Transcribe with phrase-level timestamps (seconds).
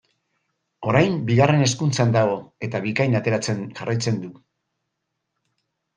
[0.93, 4.35] Orain Bigarren Hezkuntzan dago eta Bikain ateratzen jarraitzen du.